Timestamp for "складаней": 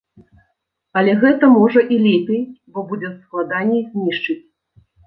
3.21-3.89